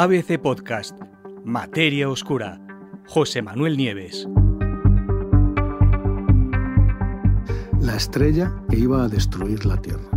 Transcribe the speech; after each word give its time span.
ABC 0.00 0.38
Podcast, 0.40 0.96
Materia 1.44 2.08
Oscura, 2.08 2.60
José 3.08 3.42
Manuel 3.42 3.76
Nieves. 3.76 4.28
La 7.80 7.96
estrella 7.96 8.54
que 8.70 8.76
iba 8.76 9.02
a 9.02 9.08
destruir 9.08 9.66
la 9.66 9.76
Tierra. 9.82 10.08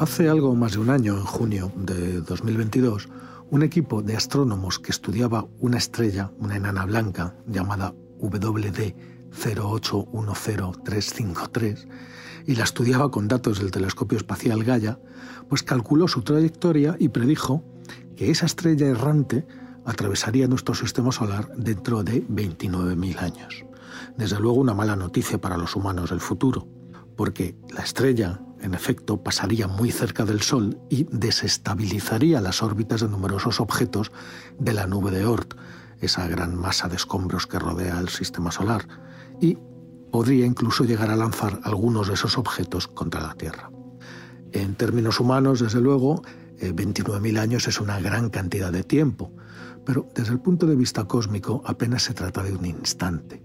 Hace 0.00 0.28
algo 0.28 0.56
más 0.56 0.72
de 0.72 0.78
un 0.80 0.90
año, 0.90 1.16
en 1.16 1.24
junio 1.24 1.70
de 1.76 2.20
2022, 2.20 3.08
un 3.50 3.62
equipo 3.62 4.02
de 4.02 4.14
astrónomos 4.16 4.78
que 4.78 4.90
estudiaba 4.90 5.46
una 5.58 5.78
estrella, 5.78 6.30
una 6.38 6.56
enana 6.56 6.84
blanca 6.84 7.34
llamada 7.46 7.94
WD 8.20 8.94
0810353, 9.30 11.88
y 12.46 12.56
la 12.56 12.64
estudiaba 12.64 13.10
con 13.10 13.28
datos 13.28 13.58
del 13.58 13.70
telescopio 13.70 14.18
espacial 14.18 14.64
Gaia, 14.64 14.98
pues 15.48 15.62
calculó 15.62 16.08
su 16.08 16.22
trayectoria 16.22 16.96
y 16.98 17.10
predijo 17.10 17.62
que 18.16 18.30
esa 18.30 18.46
estrella 18.46 18.86
errante 18.86 19.46
atravesaría 19.84 20.48
nuestro 20.48 20.74
sistema 20.74 21.12
solar 21.12 21.52
dentro 21.56 22.02
de 22.02 22.26
29.000 22.26 23.20
años. 23.20 23.66
Desde 24.16 24.40
luego 24.40 24.58
una 24.58 24.74
mala 24.74 24.96
noticia 24.96 25.40
para 25.40 25.56
los 25.56 25.76
humanos 25.76 26.10
del 26.10 26.18
futuro, 26.20 26.66
porque 27.16 27.54
la 27.70 27.82
estrella 27.82 28.40
en 28.60 28.74
efecto, 28.74 29.22
pasaría 29.22 29.66
muy 29.68 29.90
cerca 29.90 30.24
del 30.24 30.42
Sol 30.42 30.78
y 30.88 31.06
desestabilizaría 31.10 32.40
las 32.40 32.62
órbitas 32.62 33.00
de 33.00 33.08
numerosos 33.08 33.60
objetos 33.60 34.12
de 34.58 34.72
la 34.72 34.86
nube 34.86 35.10
de 35.10 35.24
Oort, 35.24 35.54
esa 36.00 36.26
gran 36.28 36.56
masa 36.56 36.88
de 36.88 36.96
escombros 36.96 37.46
que 37.46 37.58
rodea 37.58 37.98
el 37.98 38.08
sistema 38.08 38.50
solar, 38.50 38.86
y 39.40 39.58
podría 40.10 40.46
incluso 40.46 40.84
llegar 40.84 41.10
a 41.10 41.16
lanzar 41.16 41.60
algunos 41.64 42.08
de 42.08 42.14
esos 42.14 42.38
objetos 42.38 42.88
contra 42.88 43.20
la 43.20 43.34
Tierra. 43.34 43.70
En 44.52 44.74
términos 44.74 45.20
humanos, 45.20 45.60
desde 45.60 45.80
luego, 45.80 46.22
29.000 46.60 47.36
eh, 47.36 47.40
años 47.40 47.68
es 47.68 47.80
una 47.80 48.00
gran 48.00 48.30
cantidad 48.30 48.72
de 48.72 48.82
tiempo, 48.82 49.32
pero 49.88 50.06
desde 50.14 50.34
el 50.34 50.40
punto 50.40 50.66
de 50.66 50.76
vista 50.76 51.04
cósmico 51.04 51.62
apenas 51.64 52.02
se 52.02 52.12
trata 52.12 52.42
de 52.42 52.54
un 52.54 52.66
instante. 52.66 53.42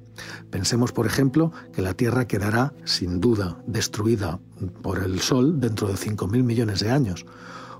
Pensemos, 0.51 0.91
por 0.91 1.05
ejemplo, 1.05 1.53
que 1.71 1.81
la 1.81 1.93
Tierra 1.93 2.27
quedará, 2.27 2.73
sin 2.83 3.21
duda, 3.21 3.63
destruida 3.65 4.41
por 4.81 4.99
el 4.99 5.21
Sol 5.21 5.61
dentro 5.61 5.87
de 5.87 5.93
5.000 5.93 6.43
millones 6.43 6.81
de 6.81 6.91
años, 6.91 7.25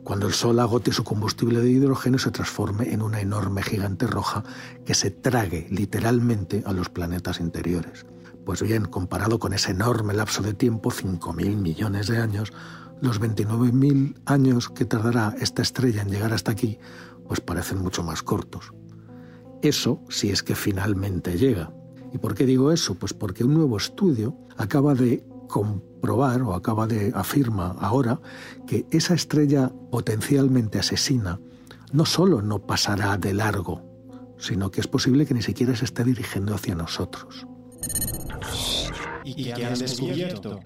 cuando 0.06 0.28
el 0.28 0.34
Sol 0.34 0.62
agote 0.62 0.94
su 0.94 1.04
combustible 1.04 1.60
de 1.60 1.72
hidrógeno 1.72 2.16
y 2.16 2.20
se 2.20 2.32
transforme 2.32 2.94
en 2.94 3.02
una 3.02 3.20
enorme 3.20 3.64
gigante 3.64 4.08
roja 4.08 4.46
que 4.86 4.94
se 4.94 5.12
trague 5.12 5.68
literalmente 5.70 6.64
a 6.66 6.72
los 6.72 6.88
planetas 6.88 7.42
interiores. 7.42 8.06
Pues 8.46 8.62
bien, 8.62 8.86
comparado 8.86 9.40
con 9.40 9.52
ese 9.52 9.72
enorme 9.72 10.14
lapso 10.14 10.42
de 10.42 10.54
tiempo, 10.54 10.90
5.000 10.90 11.58
millones 11.58 12.08
de 12.08 12.20
años, 12.20 12.54
los 13.02 13.20
29.000 13.20 14.22
años 14.26 14.70
que 14.70 14.86
tardará 14.86 15.36
esta 15.42 15.62
estrella 15.62 16.02
en 16.02 16.10
llegar 16.10 16.32
hasta 16.32 16.54
aquí, 16.54 16.80
pues 17.28 17.42
parecen 17.42 17.80
mucho 17.80 18.04
más 18.04 18.24
cortos. 18.24 18.74
Eso 19.62 20.02
si 20.10 20.30
es 20.30 20.44
que 20.44 20.56
finalmente 20.56 21.38
llega. 21.38 21.72
¿Y 22.14 22.18
por 22.18 22.36
qué 22.36 22.46
digo 22.46 22.72
eso? 22.72 22.96
Pues 22.96 23.14
porque 23.14 23.44
un 23.44 23.54
nuevo 23.54 23.78
estudio 23.78 24.38
acaba 24.58 24.94
de 24.94 25.26
comprobar 25.48 26.42
o 26.42 26.54
acaba 26.54 26.88
de 26.88 27.12
afirma 27.16 27.76
ahora 27.80 28.20
que 28.68 28.86
esa 28.92 29.14
estrella 29.14 29.72
potencialmente 29.92 30.80
asesina 30.80 31.40
no 31.92 32.06
solo 32.06 32.42
no 32.42 32.66
pasará 32.66 33.18
de 33.18 33.34
largo, 33.34 33.82
sino 34.38 34.72
que 34.72 34.82
es 34.82 34.88
posible 34.88 35.26
que 35.26 35.34
ni 35.34 35.42
siquiera 35.42 35.76
se 35.76 35.86
esté 35.86 36.04
dirigiendo 36.04 36.54
hacia 36.56 36.76
nosotros. 36.76 37.48
¿Y 39.24 39.54
qué 39.54 39.66
han 39.66 39.78
descubierto? 39.78 40.60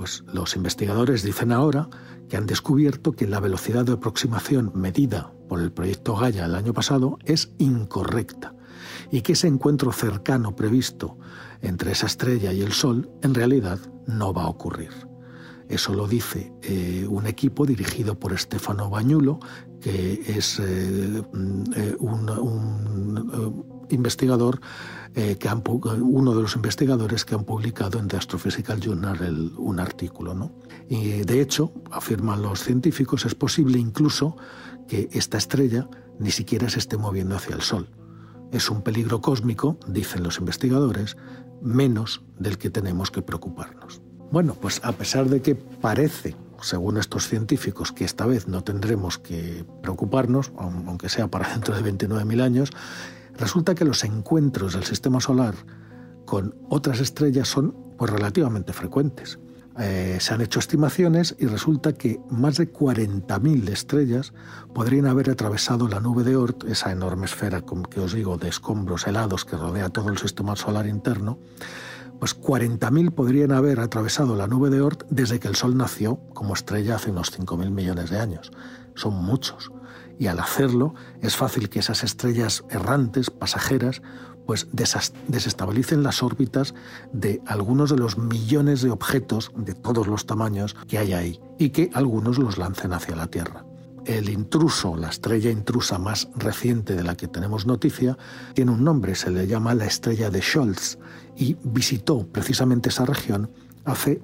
Pues 0.00 0.24
los 0.32 0.56
investigadores 0.56 1.22
dicen 1.22 1.52
ahora 1.52 1.90
que 2.30 2.38
han 2.38 2.46
descubierto 2.46 3.12
que 3.12 3.26
la 3.26 3.38
velocidad 3.38 3.84
de 3.84 3.92
aproximación 3.92 4.72
medida 4.74 5.30
por 5.46 5.60
el 5.60 5.72
proyecto 5.72 6.16
Gaia 6.16 6.46
el 6.46 6.54
año 6.54 6.72
pasado 6.72 7.18
es 7.26 7.52
incorrecta 7.58 8.54
y 9.10 9.20
que 9.20 9.34
ese 9.34 9.46
encuentro 9.46 9.92
cercano 9.92 10.56
previsto 10.56 11.18
entre 11.60 11.92
esa 11.92 12.06
estrella 12.06 12.50
y 12.50 12.62
el 12.62 12.72
Sol 12.72 13.10
en 13.20 13.34
realidad 13.34 13.78
no 14.06 14.32
va 14.32 14.44
a 14.44 14.48
ocurrir. 14.48 14.88
Eso 15.68 15.92
lo 15.92 16.08
dice 16.08 16.50
eh, 16.62 17.06
un 17.06 17.26
equipo 17.26 17.66
dirigido 17.66 18.18
por 18.18 18.34
Stefano 18.38 18.88
Bañulo, 18.88 19.38
que 19.82 20.14
es 20.26 20.58
eh, 20.60 21.22
mm, 21.30 21.62
eh, 21.76 21.96
un, 21.98 22.26
investigador, 23.94 24.60
que 25.12 25.48
uno 26.00 26.34
de 26.34 26.42
los 26.42 26.54
investigadores 26.54 27.24
que 27.24 27.34
han 27.34 27.44
publicado 27.44 27.98
en 27.98 28.06
The 28.06 28.16
Astrophysical 28.16 28.80
Journal 28.80 29.52
un 29.56 29.80
artículo. 29.80 30.34
¿no? 30.34 30.52
Y 30.88 31.24
de 31.24 31.40
hecho, 31.40 31.72
afirman 31.90 32.42
los 32.42 32.62
científicos, 32.62 33.26
es 33.26 33.34
posible 33.34 33.78
incluso 33.78 34.36
que 34.86 35.08
esta 35.12 35.38
estrella 35.38 35.88
ni 36.18 36.30
siquiera 36.30 36.68
se 36.68 36.78
esté 36.78 36.96
moviendo 36.96 37.34
hacia 37.34 37.56
el 37.56 37.62
Sol 37.62 37.88
es 38.52 38.70
un 38.70 38.82
peligro 38.82 39.20
cósmico, 39.20 39.78
dicen 39.86 40.22
los 40.22 40.38
investigadores, 40.38 41.16
menos 41.62 42.22
del 42.38 42.58
que 42.58 42.70
tenemos 42.70 43.10
que 43.10 43.22
preocuparnos. 43.22 44.00
Bueno, 44.30 44.54
pues 44.54 44.80
a 44.84 44.92
pesar 44.92 45.28
de 45.28 45.42
que 45.42 45.54
parece, 45.54 46.36
según 46.60 46.98
estos 46.98 47.28
científicos, 47.28 47.92
que 47.92 48.04
esta 48.04 48.26
vez 48.26 48.48
no 48.48 48.62
tendremos 48.62 49.18
que 49.18 49.64
preocuparnos, 49.82 50.52
aunque 50.56 51.08
sea 51.08 51.28
para 51.28 51.48
dentro 51.48 51.74
de 51.74 51.92
29.000 51.92 52.42
años, 52.42 52.70
resulta 53.36 53.74
que 53.74 53.84
los 53.84 54.04
encuentros 54.04 54.74
del 54.74 54.84
sistema 54.84 55.20
solar 55.20 55.54
con 56.24 56.54
otras 56.68 57.00
estrellas 57.00 57.48
son 57.48 57.74
pues, 57.96 58.10
relativamente 58.10 58.72
frecuentes. 58.72 59.38
Eh, 59.78 60.18
se 60.20 60.34
han 60.34 60.40
hecho 60.40 60.58
estimaciones 60.58 61.36
y 61.38 61.46
resulta 61.46 61.92
que 61.92 62.20
más 62.28 62.56
de 62.56 62.72
40.000 62.72 63.68
estrellas 63.68 64.32
podrían 64.74 65.06
haber 65.06 65.30
atravesado 65.30 65.88
la 65.88 66.00
nube 66.00 66.22
de 66.22 66.36
Oort, 66.36 66.64
esa 66.64 66.92
enorme 66.92 67.26
esfera 67.26 67.62
que 67.90 68.00
os 68.00 68.12
digo 68.12 68.36
de 68.36 68.48
escombros 68.48 69.06
helados 69.06 69.44
que 69.44 69.56
rodea 69.56 69.88
todo 69.88 70.10
el 70.10 70.18
sistema 70.18 70.56
solar 70.56 70.86
interno, 70.86 71.38
pues 72.18 72.38
40.000 72.38 73.12
podrían 73.12 73.52
haber 73.52 73.80
atravesado 73.80 74.36
la 74.36 74.46
nube 74.46 74.68
de 74.70 74.82
Oort 74.82 75.04
desde 75.08 75.40
que 75.40 75.48
el 75.48 75.56
Sol 75.56 75.76
nació 75.76 76.20
como 76.34 76.54
estrella 76.54 76.96
hace 76.96 77.10
unos 77.10 77.32
5.000 77.32 77.70
millones 77.70 78.10
de 78.10 78.18
años. 78.18 78.52
Son 78.94 79.14
muchos. 79.14 79.72
Y 80.20 80.26
al 80.26 80.38
hacerlo 80.38 80.94
es 81.22 81.34
fácil 81.34 81.70
que 81.70 81.78
esas 81.78 82.04
estrellas 82.04 82.62
errantes, 82.68 83.30
pasajeras, 83.30 84.02
pues 84.44 84.68
desestabilicen 84.72 86.02
las 86.02 86.22
órbitas 86.22 86.74
de 87.10 87.40
algunos 87.46 87.88
de 87.88 87.96
los 87.96 88.18
millones 88.18 88.82
de 88.82 88.90
objetos 88.90 89.50
de 89.56 89.72
todos 89.74 90.06
los 90.06 90.26
tamaños 90.26 90.76
que 90.88 90.98
hay 90.98 91.14
ahí 91.14 91.40
y 91.58 91.70
que 91.70 91.88
algunos 91.94 92.36
los 92.38 92.58
lancen 92.58 92.92
hacia 92.92 93.16
la 93.16 93.28
Tierra. 93.28 93.64
El 94.04 94.28
intruso, 94.28 94.94
la 94.94 95.08
estrella 95.08 95.50
intrusa 95.50 95.98
más 95.98 96.28
reciente 96.36 96.96
de 96.96 97.04
la 97.04 97.16
que 97.16 97.26
tenemos 97.26 97.64
noticia, 97.64 98.18
tiene 98.52 98.72
un 98.72 98.84
nombre, 98.84 99.14
se 99.14 99.30
le 99.30 99.46
llama 99.46 99.74
la 99.74 99.86
estrella 99.86 100.28
de 100.28 100.42
Scholz 100.42 100.98
y 101.34 101.56
visitó 101.62 102.26
precisamente 102.26 102.90
esa 102.90 103.06
región 103.06 103.50
hace 103.86 104.20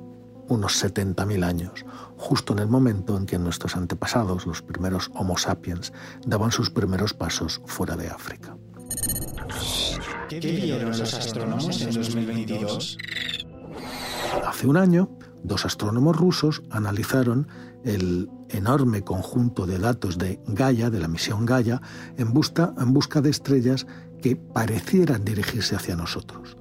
unos 0.49 0.83
70.000 0.83 1.45
años, 1.45 1.85
justo 2.17 2.53
en 2.53 2.61
el 2.61 2.69
momento 2.69 3.17
en 3.17 3.27
que 3.27 3.39
nuestros 3.39 3.77
antepasados, 3.77 4.47
los 4.47 4.63
primeros 4.63 5.11
Homo 5.15 5.37
sapiens, 5.37 5.93
daban 6.27 6.53
sus 6.53 6.71
primeros 6.71 7.15
pasos 7.15 7.61
fuera 7.67 7.97
de 7.97 8.09
África. 8.09 8.57
¿Qué 10.29 10.41
vieron 10.41 10.91
los 10.91 11.15
astrónomos 11.15 11.81
en 11.83 11.93
2022? 11.93 12.99
Hace 14.47 14.67
un 14.67 14.77
año, 14.77 15.09
dos 15.43 15.65
astrónomos 15.65 16.17
rusos 16.17 16.63
analizaron 16.71 17.49
el 17.85 18.29
enorme 18.49 19.03
conjunto 19.03 19.67
de 19.67 19.79
datos 19.79 20.19
de 20.19 20.41
Gaia, 20.47 20.91
de 20.91 21.01
la 21.01 21.09
misión 21.09 21.47
Gaia, 21.47 21.81
en 22.17 22.33
busca, 22.33 22.75
en 22.79 22.93
busca 22.93 23.21
de 23.21 23.31
estrellas 23.31 23.87
que 24.21 24.37
parecieran 24.37 25.25
dirigirse 25.25 25.77
hacia 25.77 25.97
nosotros. 25.97 26.57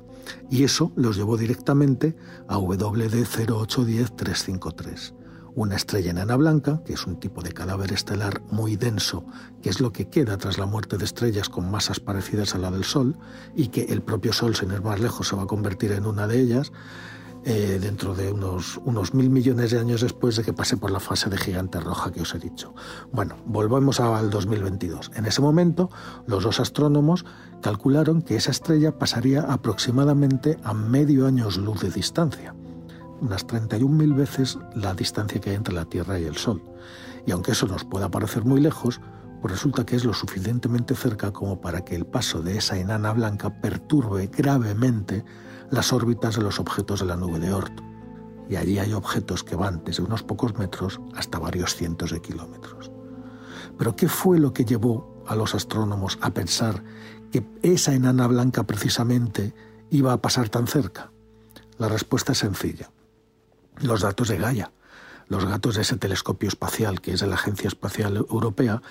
Y 0.49 0.63
eso 0.63 0.91
los 0.95 1.17
llevó 1.17 1.37
directamente 1.37 2.15
a 2.47 2.57
WD 2.57 3.25
0810353 3.25 5.13
una 5.55 5.77
estrella 5.77 6.11
enana 6.11 6.35
blanca, 6.35 6.81
que 6.85 6.93
es 6.93 7.07
un 7.07 7.17
tipo 7.17 7.41
de 7.41 7.53
cadáver 7.53 7.93
estelar 7.93 8.41
muy 8.51 8.75
denso, 8.75 9.25
que 9.61 9.69
es 9.69 9.79
lo 9.79 9.93
que 9.93 10.09
queda 10.09 10.37
tras 10.37 10.57
la 10.57 10.65
muerte 10.65 10.97
de 10.97 11.05
estrellas 11.05 11.47
con 11.47 11.71
masas 11.71 12.01
parecidas 12.01 12.55
a 12.55 12.57
la 12.57 12.71
del 12.71 12.83
Sol, 12.83 13.17
y 13.55 13.69
que 13.69 13.83
el 13.85 14.01
propio 14.01 14.33
Sol, 14.33 14.53
sin 14.55 14.71
ir 14.71 14.81
más 14.81 14.99
lejos, 14.99 15.29
se 15.29 15.35
va 15.35 15.43
a 15.43 15.47
convertir 15.47 15.93
en 15.93 16.05
una 16.05 16.27
de 16.27 16.41
ellas, 16.41 16.73
eh, 17.45 17.77
dentro 17.79 18.15
de 18.15 18.31
unos, 18.31 18.79
unos 18.85 19.13
mil 19.13 19.29
millones 19.29 19.71
de 19.71 19.79
años 19.79 20.01
después 20.01 20.35
de 20.35 20.43
que 20.43 20.51
pase 20.51 20.77
por 20.77 20.91
la 20.91 20.99
fase 20.99 21.29
de 21.29 21.37
gigante 21.37 21.79
roja 21.79 22.11
que 22.11 22.21
os 22.21 22.33
he 22.33 22.39
dicho. 22.39 22.73
Bueno, 23.11 23.35
volvemos 23.45 23.99
al 23.99 24.29
2022. 24.29 25.11
En 25.15 25.25
ese 25.25 25.41
momento, 25.41 25.89
los 26.25 26.43
dos 26.43 26.59
astrónomos 26.59 27.23
calcularon 27.61 28.21
que 28.23 28.35
esa 28.35 28.51
estrella 28.51 28.97
pasaría 28.97 29.41
aproximadamente 29.41 30.57
a 30.63 30.73
medio 30.73 31.27
años 31.27 31.57
luz 31.57 31.81
de 31.81 31.91
distancia 31.91 32.55
unas 33.21 33.47
31.000 33.47 34.15
veces 34.15 34.59
la 34.75 34.93
distancia 34.93 35.39
que 35.39 35.51
hay 35.51 35.55
entre 35.55 35.73
la 35.73 35.85
Tierra 35.85 36.19
y 36.19 36.25
el 36.25 36.35
Sol. 36.35 36.61
Y 37.25 37.31
aunque 37.31 37.51
eso 37.51 37.67
nos 37.67 37.83
pueda 37.83 38.09
parecer 38.09 38.43
muy 38.45 38.59
lejos, 38.59 38.99
pues 39.41 39.53
resulta 39.53 39.85
que 39.85 39.95
es 39.95 40.05
lo 40.05 40.13
suficientemente 40.13 40.95
cerca 40.95 41.31
como 41.31 41.61
para 41.61 41.83
que 41.83 41.95
el 41.95 42.05
paso 42.05 42.41
de 42.41 42.57
esa 42.57 42.77
enana 42.77 43.13
blanca 43.13 43.61
perturbe 43.61 44.27
gravemente 44.27 45.23
las 45.71 45.93
órbitas 45.93 46.35
de 46.35 46.43
los 46.43 46.59
objetos 46.59 46.99
de 46.99 47.05
la 47.05 47.15
nube 47.15 47.39
de 47.39 47.53
Oort. 47.53 47.81
Y 48.49 48.55
allí 48.55 48.79
hay 48.79 48.93
objetos 48.93 49.43
que 49.43 49.55
van 49.55 49.83
desde 49.83 50.03
unos 50.03 50.23
pocos 50.23 50.57
metros 50.57 50.99
hasta 51.15 51.39
varios 51.39 51.75
cientos 51.75 52.11
de 52.11 52.21
kilómetros. 52.21 52.91
Pero 53.77 53.95
¿qué 53.95 54.07
fue 54.07 54.39
lo 54.39 54.53
que 54.53 54.65
llevó 54.65 55.23
a 55.27 55.35
los 55.35 55.55
astrónomos 55.55 56.17
a 56.21 56.31
pensar 56.31 56.83
que 57.31 57.45
esa 57.63 57.93
enana 57.93 58.27
blanca 58.27 58.63
precisamente 58.63 59.53
iba 59.89 60.13
a 60.13 60.21
pasar 60.21 60.49
tan 60.49 60.67
cerca? 60.67 61.11
La 61.77 61.89
respuesta 61.89 62.31
es 62.31 62.37
sencilla. 62.37 62.91
Los 63.81 64.01
datos 64.01 64.29
de 64.29 64.37
Gaia, 64.37 64.71
los 65.27 65.47
datos 65.47 65.75
de 65.75 65.81
ese 65.81 65.97
telescopio 65.97 66.47
espacial 66.47 67.01
que 67.01 67.13
es 67.13 67.19
de 67.19 67.27
la 67.27 67.35
Agencia 67.35 67.67
Espacial 67.67 68.15
Europea 68.15 68.81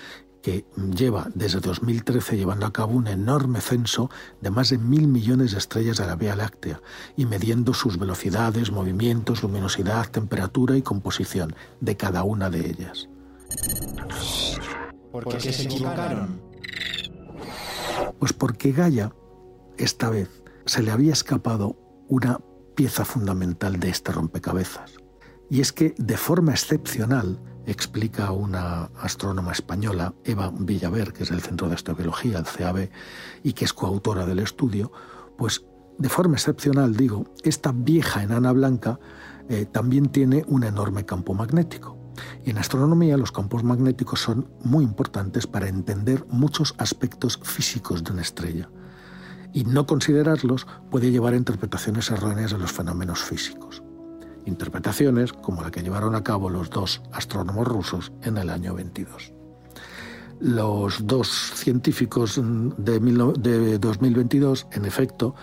que 0.45 0.63
lleva 0.95 1.27
desde 1.33 1.59
2013 1.59 2.37
llevando 2.37 2.67
a 2.67 2.71
cabo 2.71 2.93
un 2.93 3.07
enorme 3.07 3.61
censo 3.61 4.11
de 4.41 4.51
más 4.51 4.69
de 4.69 4.77
mil 4.77 5.07
millones 5.07 5.53
de 5.53 5.57
estrellas 5.57 5.97
de 5.97 6.05
la 6.05 6.15
Vía 6.15 6.35
Láctea 6.35 6.83
y 7.17 7.25
midiendo 7.25 7.73
sus 7.73 7.97
velocidades, 7.97 8.71
movimientos, 8.71 9.41
luminosidad, 9.41 10.07
temperatura 10.11 10.77
y 10.77 10.83
composición 10.83 11.55
de 11.81 11.97
cada 11.97 12.21
una 12.21 12.51
de 12.51 12.59
ellas. 12.59 13.09
¿Por 15.11 15.35
qué 15.35 15.51
se 15.51 15.63
equivocaron? 15.63 16.39
Pues 18.19 18.31
porque 18.31 18.71
Gaia, 18.71 19.15
esta 19.79 20.11
vez, 20.11 20.43
se 20.67 20.83
le 20.83 20.91
había 20.91 21.13
escapado 21.13 21.75
una 22.07 22.39
pieza 22.75 23.03
fundamental 23.03 23.79
de 23.79 23.89
este 23.89 24.11
rompecabezas. 24.11 24.93
Y 25.49 25.61
es 25.61 25.73
que, 25.73 25.95
de 25.97 26.17
forma 26.17 26.51
excepcional, 26.51 27.39
explica 27.65 28.31
una 28.31 28.89
astrónoma 28.99 29.51
española, 29.51 30.13
Eva 30.23 30.51
Villaver, 30.53 31.13
que 31.13 31.23
es 31.23 31.29
del 31.29 31.41
Centro 31.41 31.67
de 31.67 31.75
Astrobiología, 31.75 32.37
el 32.37 32.45
CAB, 32.45 32.89
y 33.43 33.53
que 33.53 33.65
es 33.65 33.73
coautora 33.73 34.25
del 34.25 34.39
estudio, 34.39 34.91
pues 35.37 35.65
de 35.97 36.09
forma 36.09 36.35
excepcional, 36.35 36.95
digo, 36.95 37.25
esta 37.43 37.71
vieja 37.71 38.23
enana 38.23 38.51
blanca 38.51 38.99
eh, 39.49 39.65
también 39.65 40.07
tiene 40.07 40.43
un 40.47 40.63
enorme 40.63 41.05
campo 41.05 41.33
magnético. 41.33 41.97
Y 42.43 42.51
en 42.51 42.57
astronomía 42.57 43.17
los 43.17 43.31
campos 43.31 43.63
magnéticos 43.63 44.21
son 44.21 44.49
muy 44.63 44.83
importantes 44.83 45.47
para 45.47 45.67
entender 45.67 46.25
muchos 46.29 46.75
aspectos 46.77 47.39
físicos 47.43 48.03
de 48.03 48.13
una 48.13 48.21
estrella. 48.21 48.69
Y 49.53 49.63
no 49.63 49.85
considerarlos 49.85 50.67
puede 50.91 51.11
llevar 51.11 51.33
a 51.33 51.37
interpretaciones 51.37 52.11
erróneas 52.11 52.51
de 52.51 52.57
los 52.57 52.71
fenómenos 52.71 53.23
físicos 53.23 53.84
interpretaciones 54.45 55.33
como 55.33 55.61
la 55.61 55.71
que 55.71 55.81
llevaron 55.81 56.15
a 56.15 56.23
cabo 56.23 56.49
los 56.49 56.69
dos 56.69 57.01
astrónomos 57.11 57.67
rusos 57.67 58.11
en 58.21 58.37
el 58.37 58.49
año 58.49 58.73
22. 58.73 59.33
Los 60.39 61.07
dos 61.07 61.29
científicos 61.55 62.39
de, 62.77 63.79
2022, 63.79 64.67
en 64.71 64.85
efecto, 64.85 65.33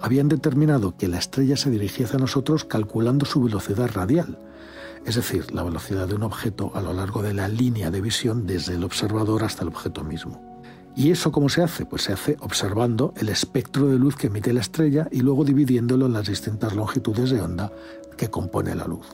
habían 0.00 0.28
determinado 0.28 0.96
que 0.96 1.08
la 1.08 1.18
estrella 1.18 1.56
se 1.56 1.70
dirigía 1.70 2.06
hacia 2.06 2.18
nosotros 2.18 2.64
calculando 2.64 3.24
su 3.24 3.42
velocidad 3.42 3.90
radial, 3.92 4.38
es 5.06 5.16
decir, 5.16 5.52
la 5.54 5.62
velocidad 5.62 6.06
de 6.06 6.14
un 6.14 6.22
objeto 6.22 6.70
a 6.74 6.82
lo 6.82 6.92
largo 6.92 7.22
de 7.22 7.32
la 7.34 7.48
línea 7.48 7.90
de 7.90 8.02
visión 8.02 8.46
desde 8.46 8.74
el 8.74 8.84
observador 8.84 9.42
hasta 9.42 9.62
el 9.62 9.68
objeto 9.68 10.04
mismo. 10.04 10.51
¿Y 10.94 11.10
eso 11.10 11.32
cómo 11.32 11.48
se 11.48 11.62
hace? 11.62 11.86
Pues 11.86 12.02
se 12.02 12.12
hace 12.12 12.36
observando 12.40 13.14
el 13.16 13.30
espectro 13.30 13.86
de 13.88 13.98
luz 13.98 14.14
que 14.16 14.26
emite 14.26 14.52
la 14.52 14.60
estrella 14.60 15.08
y 15.10 15.20
luego 15.20 15.44
dividiéndolo 15.44 16.06
en 16.06 16.12
las 16.12 16.26
distintas 16.26 16.74
longitudes 16.74 17.30
de 17.30 17.40
onda 17.40 17.72
que 18.16 18.28
compone 18.28 18.74
la 18.74 18.86
luz. 18.86 19.06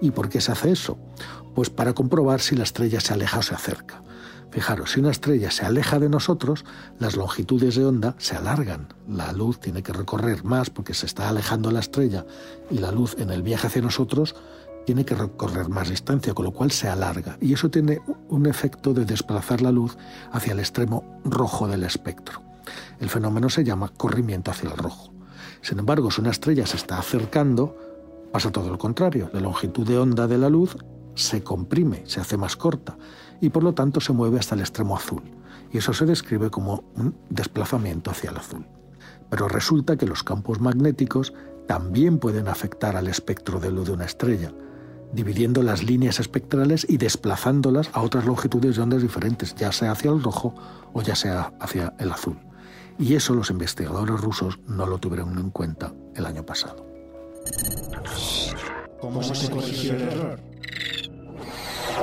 ¿Y 0.00 0.10
por 0.10 0.30
qué 0.30 0.40
se 0.40 0.52
hace 0.52 0.72
eso? 0.72 0.98
Pues 1.54 1.68
para 1.68 1.92
comprobar 1.92 2.40
si 2.40 2.56
la 2.56 2.64
estrella 2.64 3.00
se 3.00 3.12
aleja 3.12 3.38
o 3.38 3.42
se 3.42 3.54
acerca. 3.54 4.02
Fijaros, 4.50 4.92
si 4.92 5.00
una 5.00 5.10
estrella 5.10 5.50
se 5.50 5.66
aleja 5.66 5.98
de 5.98 6.08
nosotros, 6.08 6.64
las 6.98 7.16
longitudes 7.16 7.74
de 7.74 7.84
onda 7.84 8.14
se 8.16 8.34
alargan. 8.34 8.88
La 9.06 9.32
luz 9.32 9.60
tiene 9.60 9.82
que 9.82 9.92
recorrer 9.92 10.44
más 10.44 10.70
porque 10.70 10.94
se 10.94 11.04
está 11.04 11.28
alejando 11.28 11.70
la 11.70 11.80
estrella 11.80 12.24
y 12.70 12.78
la 12.78 12.90
luz 12.90 13.16
en 13.18 13.30
el 13.30 13.42
viaje 13.42 13.66
hacia 13.66 13.82
nosotros 13.82 14.34
tiene 14.88 15.04
que 15.04 15.14
recorrer 15.14 15.68
más 15.68 15.90
distancia, 15.90 16.32
con 16.32 16.46
lo 16.46 16.50
cual 16.50 16.70
se 16.70 16.88
alarga. 16.88 17.36
Y 17.42 17.52
eso 17.52 17.68
tiene 17.68 18.00
un 18.30 18.46
efecto 18.46 18.94
de 18.94 19.04
desplazar 19.04 19.60
la 19.60 19.70
luz 19.70 19.98
hacia 20.32 20.54
el 20.54 20.60
extremo 20.60 21.20
rojo 21.26 21.68
del 21.68 21.84
espectro. 21.84 22.40
El 22.98 23.10
fenómeno 23.10 23.50
se 23.50 23.64
llama 23.64 23.92
corrimiento 23.94 24.50
hacia 24.50 24.70
el 24.70 24.78
rojo. 24.78 25.12
Sin 25.60 25.78
embargo, 25.78 26.10
si 26.10 26.22
una 26.22 26.30
estrella 26.30 26.66
se 26.66 26.78
está 26.78 26.98
acercando, 26.98 27.76
pasa 28.32 28.50
todo 28.50 28.70
lo 28.70 28.78
contrario. 28.78 29.28
La 29.34 29.40
longitud 29.40 29.86
de 29.86 29.98
onda 29.98 30.26
de 30.26 30.38
la 30.38 30.48
luz 30.48 30.74
se 31.14 31.42
comprime, 31.42 32.04
se 32.06 32.22
hace 32.22 32.38
más 32.38 32.56
corta 32.56 32.96
y 33.42 33.50
por 33.50 33.64
lo 33.64 33.74
tanto 33.74 34.00
se 34.00 34.14
mueve 34.14 34.38
hasta 34.38 34.54
el 34.54 34.62
extremo 34.62 34.96
azul. 34.96 35.22
Y 35.70 35.76
eso 35.76 35.92
se 35.92 36.06
describe 36.06 36.48
como 36.48 36.82
un 36.96 37.14
desplazamiento 37.28 38.10
hacia 38.10 38.30
el 38.30 38.38
azul. 38.38 38.64
Pero 39.28 39.48
resulta 39.48 39.98
que 39.98 40.06
los 40.06 40.22
campos 40.22 40.60
magnéticos 40.60 41.34
también 41.66 42.18
pueden 42.18 42.48
afectar 42.48 42.96
al 42.96 43.06
espectro 43.06 43.60
de 43.60 43.70
luz 43.70 43.88
de 43.88 43.92
una 43.92 44.06
estrella 44.06 44.50
dividiendo 45.12 45.62
las 45.62 45.82
líneas 45.82 46.20
espectrales 46.20 46.86
y 46.88 46.98
desplazándolas 46.98 47.90
a 47.92 48.02
otras 48.02 48.26
longitudes 48.26 48.76
de 48.76 48.82
ondas 48.82 49.02
diferentes, 49.02 49.54
ya 49.54 49.72
sea 49.72 49.92
hacia 49.92 50.10
el 50.10 50.22
rojo 50.22 50.54
o 50.92 51.02
ya 51.02 51.14
sea 51.14 51.52
hacia 51.60 51.94
el 51.98 52.12
azul. 52.12 52.38
Y 52.98 53.14
eso 53.14 53.34
los 53.34 53.50
investigadores 53.50 54.20
rusos 54.20 54.58
no 54.66 54.86
lo 54.86 54.98
tuvieron 54.98 55.38
en 55.38 55.50
cuenta 55.50 55.92
el 56.14 56.26
año 56.26 56.44
pasado. 56.44 56.86
¿Cómo 59.00 59.22
se 59.22 59.50
corrigió 59.50 59.94
el 59.94 60.02
error? 60.02 60.40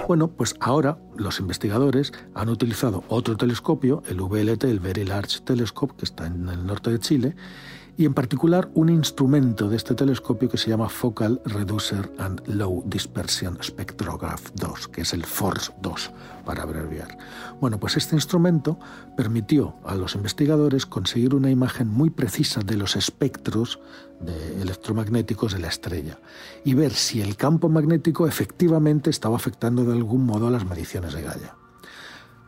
Bueno, 0.07 0.27
pues 0.27 0.55
ahora 0.59 0.99
los 1.17 1.39
investigadores 1.39 2.13
han 2.35 2.49
utilizado 2.49 3.03
otro 3.07 3.35
telescopio, 3.37 4.03
el 4.07 4.21
VLT, 4.21 4.65
el 4.65 4.79
Very 4.79 5.03
Large 5.03 5.41
Telescope, 5.41 5.95
que 5.97 6.05
está 6.05 6.27
en 6.27 6.47
el 6.47 6.65
norte 6.65 6.91
de 6.91 6.99
Chile, 6.99 7.35
y 7.97 8.06
en 8.06 8.13
particular 8.13 8.69
un 8.74 8.89
instrumento 8.89 9.69
de 9.69 9.77
este 9.77 9.95
telescopio 9.95 10.50
que 10.50 10.57
se 10.57 10.69
llama 10.69 10.89
Focal 10.89 11.42
Reducer 11.45 12.12
and 12.18 12.42
Low 12.47 12.83
Dispersion 12.86 13.57
Spectrograph 13.63 14.51
2, 14.56 14.89
que 14.89 15.01
es 15.01 15.13
el 15.13 15.25
FORCE 15.25 15.71
2 15.81 16.12
para 16.45 16.63
abreviar. 16.63 17.18
Bueno, 17.62 17.80
pues 17.80 17.95
este 17.95 18.15
instrumento 18.15 18.77
permitió 19.15 19.75
a 19.86 19.95
los 19.95 20.15
investigadores 20.15 20.86
conseguir 20.86 21.33
una 21.33 21.50
imagen 21.50 21.88
muy 21.88 22.09
precisa 22.09 22.62
de 22.62 22.75
los 22.75 22.95
espectros 22.95 23.80
de 24.19 24.62
electromagnéticos 24.62 25.53
de 25.53 25.59
la 25.59 25.68
estrella 25.68 26.19
y 26.63 26.74
ver 26.74 26.94
si 26.94 27.21
el 27.21 27.38
campo 27.38 27.69
magnético 27.69 28.27
efectivamente 28.27 29.09
estaba 29.09 29.38
afectando 29.38 29.86
de 29.86 29.94
algún 29.94 30.25
modo 30.25 30.48
a 30.48 30.51
las 30.51 30.65
mediciones 30.65 31.13
de 31.13 31.21
Gaia. 31.21 31.56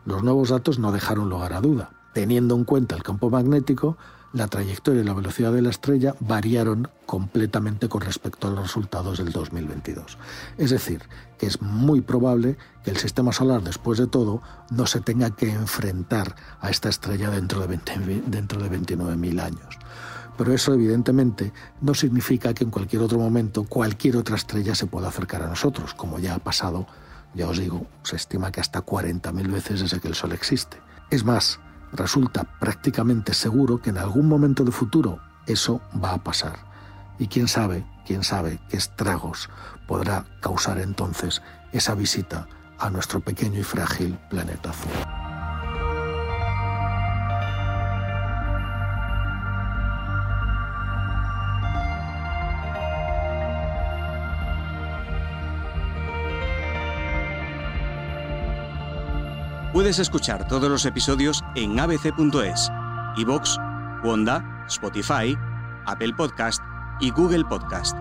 Los 0.04 0.22
nuevos 0.22 0.50
datos 0.50 0.78
no 0.78 0.92
dejaron 0.92 1.28
lugar 1.28 1.52
a 1.52 1.60
duda. 1.60 1.90
Teniendo 2.14 2.54
en 2.56 2.64
cuenta 2.64 2.96
el 2.96 3.02
campo 3.02 3.28
magnético, 3.30 3.98
la 4.32 4.48
trayectoria 4.48 5.00
y 5.00 5.04
la 5.04 5.14
velocidad 5.14 5.52
de 5.52 5.62
la 5.62 5.70
estrella 5.70 6.14
variaron 6.20 6.88
completamente 7.06 7.88
con 7.88 8.02
respecto 8.02 8.48
a 8.48 8.50
los 8.50 8.62
resultados 8.62 9.18
del 9.18 9.32
2022. 9.32 10.18
Es 10.58 10.70
decir, 10.70 11.02
que 11.38 11.46
es 11.46 11.62
muy 11.62 12.00
probable 12.00 12.58
que 12.84 12.90
el 12.90 12.98
sistema 12.98 13.32
solar, 13.32 13.62
después 13.62 13.98
de 13.98 14.06
todo, 14.06 14.42
no 14.70 14.86
se 14.86 15.00
tenga 15.00 15.30
que 15.34 15.50
enfrentar 15.50 16.36
a 16.60 16.70
esta 16.70 16.88
estrella 16.88 17.30
dentro 17.30 17.66
de, 17.66 17.78
dentro 18.26 18.62
de 18.62 18.70
29.000 18.70 19.40
años. 19.42 19.78
Pero 20.36 20.52
eso 20.52 20.72
evidentemente 20.72 21.52
no 21.80 21.94
significa 21.94 22.54
que 22.54 22.64
en 22.64 22.70
cualquier 22.70 23.02
otro 23.02 23.18
momento 23.18 23.64
cualquier 23.64 24.16
otra 24.16 24.36
estrella 24.36 24.74
se 24.74 24.86
pueda 24.86 25.08
acercar 25.08 25.42
a 25.42 25.48
nosotros, 25.48 25.94
como 25.94 26.18
ya 26.18 26.34
ha 26.34 26.38
pasado, 26.38 26.86
ya 27.34 27.48
os 27.48 27.58
digo, 27.58 27.86
se 28.04 28.16
estima 28.16 28.52
que 28.52 28.60
hasta 28.60 28.84
40.000 28.84 29.52
veces 29.52 29.80
desde 29.80 30.00
que 30.00 30.08
el 30.08 30.14
Sol 30.14 30.32
existe. 30.32 30.78
Es 31.10 31.24
más, 31.24 31.58
resulta 31.92 32.44
prácticamente 32.58 33.34
seguro 33.34 33.80
que 33.80 33.90
en 33.90 33.98
algún 33.98 34.28
momento 34.28 34.64
de 34.64 34.72
futuro 34.72 35.18
eso 35.46 35.80
va 36.02 36.12
a 36.14 36.22
pasar. 36.22 36.58
Y 37.18 37.26
quién 37.26 37.48
sabe, 37.48 37.86
quién 38.06 38.22
sabe 38.22 38.60
qué 38.68 38.76
estragos 38.76 39.48
podrá 39.86 40.24
causar 40.40 40.78
entonces 40.78 41.42
esa 41.72 41.94
visita 41.94 42.46
a 42.78 42.90
nuestro 42.90 43.20
pequeño 43.20 43.58
y 43.58 43.64
frágil 43.64 44.18
planeta 44.30 44.70
azul. 44.70 45.17
Puedes 59.78 60.00
escuchar 60.00 60.48
todos 60.48 60.68
los 60.68 60.84
episodios 60.86 61.44
en 61.54 61.78
abc.es, 61.78 62.68
iVoox, 63.16 63.58
Wanda, 64.02 64.64
Spotify, 64.66 65.38
Apple 65.86 66.14
Podcast 66.14 66.60
y 67.00 67.12
Google 67.12 67.44
Podcast. 67.44 67.96